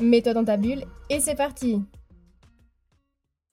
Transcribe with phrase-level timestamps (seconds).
[0.00, 1.82] Mets-toi dans ta bulle et c'est parti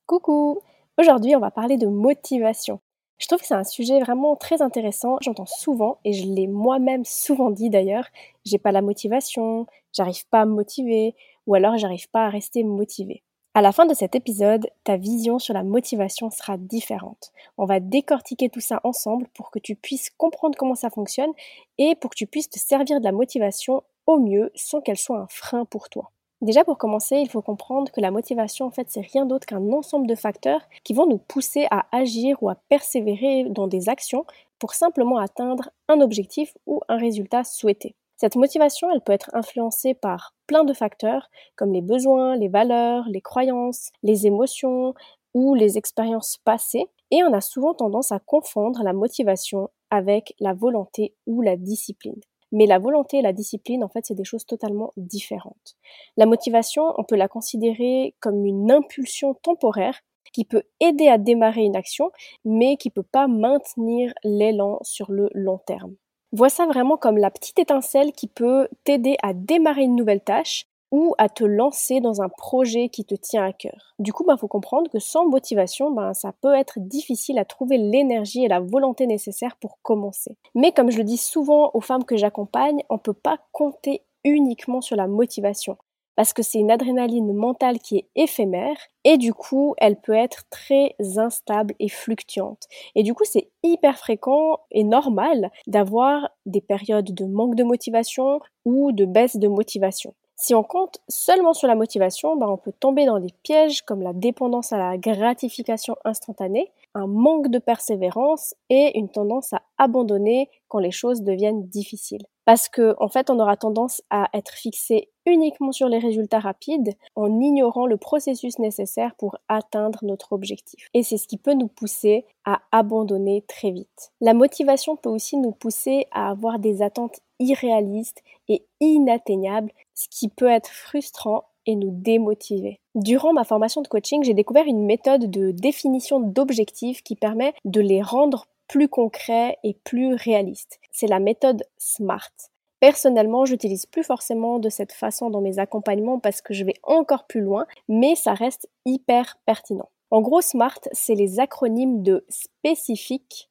[0.05, 0.59] Coucou
[0.97, 2.79] Aujourd'hui, on va parler de motivation.
[3.17, 5.17] Je trouve que c'est un sujet vraiment très intéressant.
[5.19, 8.07] J'entends souvent, et je l'ai moi-même souvent dit d'ailleurs,
[8.45, 11.15] j'ai pas la motivation, j'arrive pas à me motiver,
[11.47, 13.23] ou alors j'arrive pas à rester motivé.
[13.53, 17.31] À la fin de cet épisode, ta vision sur la motivation sera différente.
[17.57, 21.31] On va décortiquer tout ça ensemble pour que tu puisses comprendre comment ça fonctionne
[21.77, 25.19] et pour que tu puisses te servir de la motivation au mieux sans qu'elle soit
[25.19, 26.11] un frein pour toi.
[26.41, 29.71] Déjà pour commencer, il faut comprendre que la motivation en fait c'est rien d'autre qu'un
[29.71, 34.25] ensemble de facteurs qui vont nous pousser à agir ou à persévérer dans des actions
[34.59, 37.95] pour simplement atteindre un objectif ou un résultat souhaité.
[38.17, 43.05] Cette motivation, elle peut être influencée par plein de facteurs comme les besoins, les valeurs,
[43.09, 44.93] les croyances, les émotions
[45.33, 50.53] ou les expériences passées et on a souvent tendance à confondre la motivation avec la
[50.53, 52.19] volonté ou la discipline.
[52.51, 55.75] Mais la volonté et la discipline, en fait, c'est des choses totalement différentes.
[56.15, 60.01] La motivation, on peut la considérer comme une impulsion temporaire
[60.33, 62.11] qui peut aider à démarrer une action,
[62.45, 65.95] mais qui peut pas maintenir l'élan sur le long terme.
[66.31, 70.67] Vois ça vraiment comme la petite étincelle qui peut t'aider à démarrer une nouvelle tâche
[70.91, 73.93] ou à te lancer dans un projet qui te tient à cœur.
[73.99, 77.45] Du coup, il bah, faut comprendre que sans motivation, ben, ça peut être difficile à
[77.45, 80.37] trouver l'énergie et la volonté nécessaires pour commencer.
[80.55, 84.01] Mais comme je le dis souvent aux femmes que j'accompagne, on ne peut pas compter
[84.23, 85.77] uniquement sur la motivation
[86.17, 90.43] parce que c'est une adrénaline mentale qui est éphémère et du coup elle peut être
[90.49, 92.63] très instable et fluctuante.
[92.95, 98.41] Et du coup c'est hyper fréquent et normal d'avoir des périodes de manque de motivation
[98.65, 100.13] ou de baisse de motivation.
[100.39, 104.03] Si on compte seulement sur la motivation, ben on peut tomber dans des pièges comme
[104.03, 110.49] la dépendance à la gratification instantanée, un manque de persévérance et une tendance à abandonner
[110.67, 112.25] quand les choses deviennent difficiles.
[112.45, 116.93] Parce que, en fait, on aura tendance à être fixé uniquement sur les résultats rapides
[117.15, 120.87] en ignorant le processus nécessaire pour atteindre notre objectif.
[120.93, 124.11] Et c'est ce qui peut nous pousser à abandonner très vite.
[124.21, 130.29] La motivation peut aussi nous pousser à avoir des attentes irréalistes et inatteignables, ce qui
[130.29, 132.79] peut être frustrant et nous démotiver.
[132.95, 137.81] Durant ma formation de coaching, j'ai découvert une méthode de définition d'objectifs qui permet de
[137.81, 140.79] les rendre plus concrets et plus réalistes.
[140.91, 142.31] C'est la méthode SMART.
[142.79, 147.25] Personnellement, j'utilise plus forcément de cette façon dans mes accompagnements parce que je vais encore
[147.25, 149.89] plus loin, mais ça reste hyper pertinent.
[150.09, 153.49] En gros, SMART, c'est les acronymes de spécifique,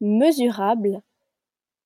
[0.00, 1.02] mesurable,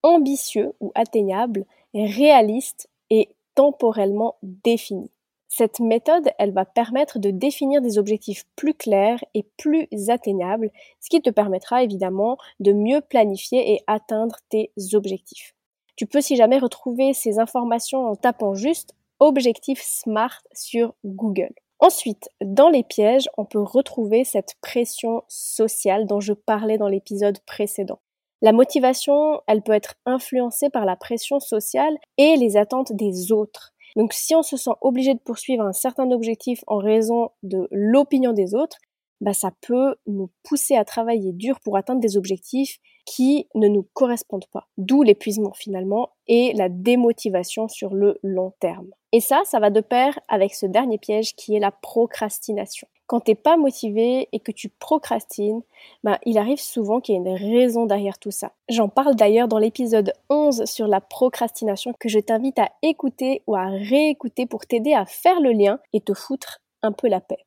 [0.03, 1.65] ambitieux ou atteignable,
[1.95, 5.11] réaliste et temporellement défini.
[5.53, 11.11] Cette méthode, elle va permettre de définir des objectifs plus clairs et plus atteignables, ce
[11.11, 15.57] qui te permettra évidemment de mieux planifier et atteindre tes objectifs.
[15.97, 21.53] Tu peux si jamais retrouver ces informations en tapant juste objectif SMART sur Google.
[21.81, 27.41] Ensuite, dans les pièges, on peut retrouver cette pression sociale dont je parlais dans l'épisode
[27.41, 27.99] précédent.
[28.41, 33.75] La motivation, elle peut être influencée par la pression sociale et les attentes des autres.
[33.97, 38.33] Donc si on se sent obligé de poursuivre un certain objectif en raison de l'opinion
[38.33, 38.79] des autres,
[39.21, 43.87] bah, ça peut nous pousser à travailler dur pour atteindre des objectifs qui ne nous
[43.93, 44.69] correspondent pas.
[44.79, 48.91] D'où l'épuisement finalement et la démotivation sur le long terme.
[49.13, 52.89] Et ça, ça va de pair avec ce dernier piège qui est la procrastination.
[53.11, 55.63] Quand t'es pas motivé et que tu procrastines,
[56.05, 58.53] ben, il arrive souvent qu'il y ait une raison derrière tout ça.
[58.69, 63.57] J'en parle d'ailleurs dans l'épisode 11 sur la procrastination que je t'invite à écouter ou
[63.57, 67.45] à réécouter pour t'aider à faire le lien et te foutre un peu la paix.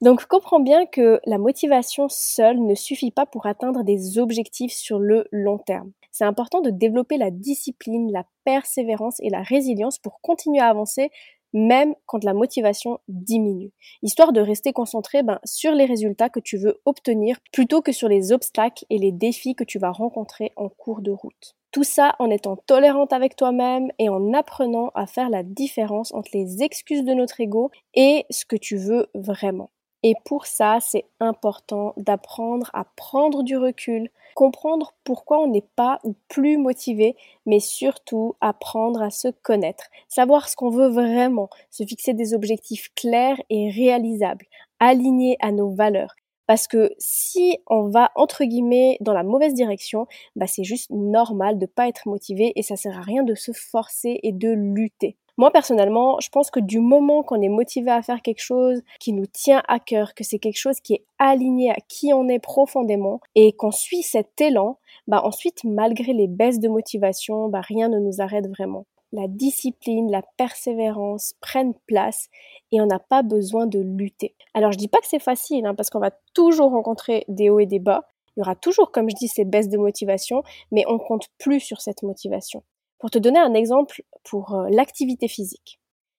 [0.00, 4.98] Donc comprends bien que la motivation seule ne suffit pas pour atteindre des objectifs sur
[4.98, 5.92] le long terme.
[6.10, 11.10] C'est important de développer la discipline, la persévérance et la résilience pour continuer à avancer
[11.54, 13.72] même quand la motivation diminue,
[14.02, 18.08] histoire de rester concentré ben, sur les résultats que tu veux obtenir plutôt que sur
[18.08, 21.56] les obstacles et les défis que tu vas rencontrer en cours de route.
[21.70, 26.30] Tout ça en étant tolérante avec toi-même et en apprenant à faire la différence entre
[26.34, 29.70] les excuses de notre ego et ce que tu veux vraiment.
[30.04, 35.98] Et pour ça, c'est important d'apprendre à prendre du recul, comprendre pourquoi on n'est pas
[36.04, 37.16] ou plus motivé,
[37.46, 42.90] mais surtout apprendre à se connaître, savoir ce qu'on veut vraiment, se fixer des objectifs
[42.94, 44.44] clairs et réalisables,
[44.78, 46.14] alignés à nos valeurs.
[46.46, 50.06] Parce que si on va entre guillemets dans la mauvaise direction,
[50.36, 53.52] bah c'est juste normal de pas être motivé et ça sert à rien de se
[53.52, 55.16] forcer et de lutter.
[55.36, 59.12] Moi personnellement, je pense que du moment qu'on est motivé à faire quelque chose qui
[59.12, 62.38] nous tient à cœur, que c'est quelque chose qui est aligné à qui on est
[62.38, 64.78] profondément et qu'on suit cet élan,
[65.08, 68.86] bah ensuite malgré les baisses de motivation, bah rien ne nous arrête vraiment.
[69.10, 72.28] La discipline, la persévérance prennent place
[72.70, 74.36] et on n'a pas besoin de lutter.
[74.54, 77.60] Alors je dis pas que c'est facile hein, parce qu'on va toujours rencontrer des hauts
[77.60, 78.08] et des bas.
[78.36, 80.42] Il y aura toujours, comme je dis, ces baisses de motivation,
[80.72, 82.62] mais on compte plus sur cette motivation.
[83.04, 85.78] Pour te donner un exemple pour euh, l'activité physique.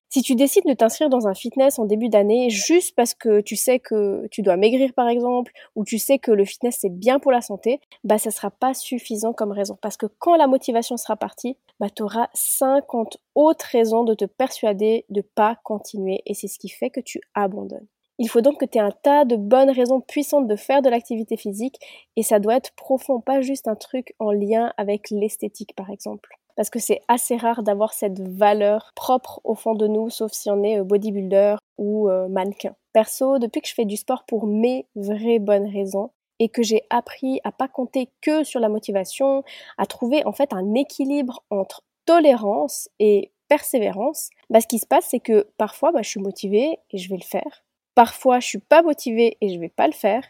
[0.09, 3.55] Si tu décides de t'inscrire dans un fitness en début d'année juste parce que tu
[3.55, 7.17] sais que tu dois maigrir par exemple, ou tu sais que le fitness c'est bien
[7.17, 9.79] pour la santé, bah ça sera pas suffisant comme raison.
[9.81, 14.25] Parce que quand la motivation sera partie, bah tu auras 50 autres raisons de te
[14.25, 17.87] persuader de pas continuer et c'est ce qui fait que tu abandonnes.
[18.19, 20.89] Il faut donc que tu aies un tas de bonnes raisons puissantes de faire de
[20.89, 21.79] l'activité physique
[22.15, 26.37] et ça doit être profond, pas juste un truc en lien avec l'esthétique par exemple
[26.55, 30.49] parce que c'est assez rare d'avoir cette valeur propre au fond de nous, sauf si
[30.49, 32.75] on est euh, bodybuilder ou euh, mannequin.
[32.93, 36.83] Perso, depuis que je fais du sport pour mes vraies bonnes raisons et que j'ai
[36.89, 39.43] appris à pas compter que sur la motivation,
[39.77, 45.07] à trouver en fait un équilibre entre tolérance et persévérance, bah, ce qui se passe
[45.09, 47.63] c'est que parfois bah, je suis motivée et je vais le faire.
[47.95, 50.23] Parfois je suis pas motivée et je vais pas le faire.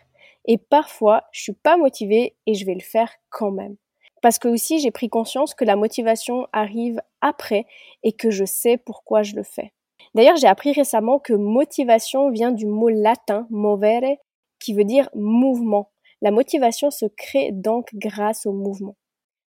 [0.45, 3.75] Et parfois je suis pas motivée et je vais le faire quand même
[4.25, 7.67] parce que aussi j'ai pris conscience que la motivation arrive après
[8.01, 9.71] et que je sais pourquoi je le fais.
[10.15, 14.17] D'ailleurs, j'ai appris récemment que motivation vient du mot latin movere
[14.59, 15.91] qui veut dire mouvement.
[16.23, 18.95] La motivation se crée donc grâce au mouvement.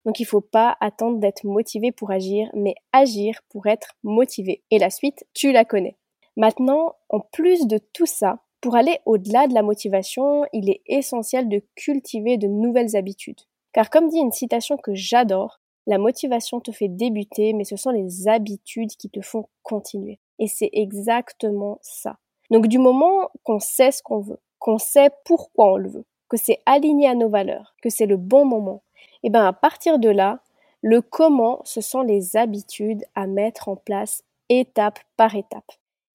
[0.04, 4.62] Donc il ne faut pas attendre d'être motivé pour agir, mais agir pour être motivé.
[4.72, 5.96] Et la suite, tu la connais.
[6.36, 11.48] Maintenant, en plus de tout ça, pour aller au-delà de la motivation, il est essentiel
[11.48, 13.40] de cultiver de nouvelles habitudes.
[13.76, 17.90] Car comme dit une citation que j'adore, la motivation te fait débuter, mais ce sont
[17.90, 20.18] les habitudes qui te font continuer.
[20.40, 22.16] Et c'est exactement ça.
[22.52, 26.38] Donc du moment qu'on sait ce qu'on veut, qu'on sait pourquoi on le veut, que
[26.38, 28.82] c'est aligné à nos valeurs, que c'est le bon moment,
[29.24, 30.40] et bien à partir de là,
[30.82, 35.70] le comment, ce sont les habitudes à mettre en place étape par étape.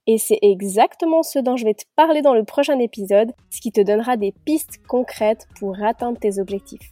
[0.07, 3.71] Et c'est exactement ce dont je vais te parler dans le prochain épisode, ce qui
[3.71, 6.91] te donnera des pistes concrètes pour atteindre tes objectifs.